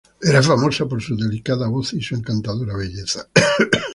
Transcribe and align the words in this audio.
Era 0.19 0.41
famosa 0.41 0.87
por 0.87 0.99
su 0.99 1.15
delicada 1.15 1.67
voz 1.67 1.93
y 1.93 2.01
su 2.01 2.15
encantadora 2.15 2.75
belleza. 2.75 3.29